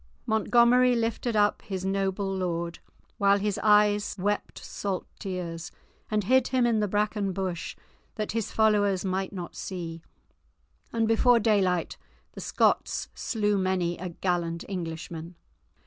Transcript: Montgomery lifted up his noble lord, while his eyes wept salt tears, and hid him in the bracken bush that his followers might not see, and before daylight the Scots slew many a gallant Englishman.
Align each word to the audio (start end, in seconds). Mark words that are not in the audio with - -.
Montgomery 0.25 0.95
lifted 0.95 1.35
up 1.35 1.61
his 1.61 1.85
noble 1.85 2.35
lord, 2.35 2.79
while 3.19 3.37
his 3.37 3.59
eyes 3.61 4.15
wept 4.17 4.57
salt 4.57 5.05
tears, 5.19 5.71
and 6.09 6.23
hid 6.23 6.47
him 6.47 6.65
in 6.65 6.79
the 6.79 6.87
bracken 6.87 7.33
bush 7.33 7.75
that 8.15 8.31
his 8.31 8.51
followers 8.51 9.05
might 9.05 9.31
not 9.31 9.55
see, 9.55 10.01
and 10.91 11.07
before 11.07 11.37
daylight 11.39 11.97
the 12.31 12.41
Scots 12.41 13.09
slew 13.13 13.59
many 13.59 13.95
a 13.99 14.09
gallant 14.09 14.65
Englishman. 14.67 15.35